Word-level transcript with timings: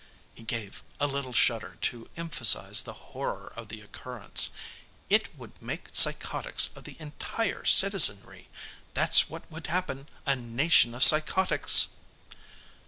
He 0.33 0.41
gave 0.41 0.81
a 0.99 1.05
little 1.05 1.31
shudder 1.31 1.77
to 1.81 2.09
emphasize 2.17 2.81
the 2.81 2.93
horror 3.13 3.53
of 3.55 3.67
the 3.67 3.81
occurrence. 3.81 4.49
"It 5.11 5.37
would 5.37 5.61
make 5.61 5.89
psychotics 5.93 6.75
of 6.75 6.85
the 6.85 6.99
entire 6.99 7.65
citizenry! 7.65 8.47
That's 8.95 9.29
what 9.29 9.43
would 9.51 9.67
happen 9.67 10.09
a 10.25 10.35
nation 10.35 10.95
of 10.95 11.03
psychotics!" 11.03 11.89